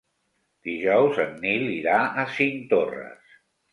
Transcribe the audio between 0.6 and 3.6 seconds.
Dijous en Nil irà a Cinctorres.